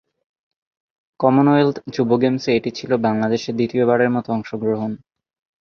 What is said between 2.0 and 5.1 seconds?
গেমসে এটি ছিলো বাংলাদেশের দ্বিতীয়বারের মতো অংশগ্রহণ।